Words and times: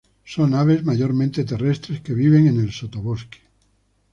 Son 0.25 0.53
aves 0.55 0.81
mayormente 0.83 1.43
terrestres, 1.45 2.01
que 2.01 2.15
viven 2.15 2.47
en 2.47 2.59
el 2.59 2.71
sotobosque. 2.71 3.37